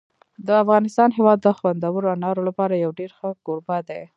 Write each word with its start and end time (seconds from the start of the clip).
د 0.47 0.49
افغانستان 0.63 1.09
هېواد 1.17 1.39
د 1.41 1.47
خوندورو 1.57 2.07
انارو 2.15 2.41
لپاره 2.49 2.73
یو 2.83 2.91
ډېر 2.99 3.11
ښه 3.17 3.29
کوربه 3.45 3.77
دی. 3.89 4.01